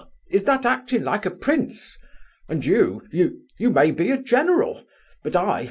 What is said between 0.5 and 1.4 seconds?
acting like a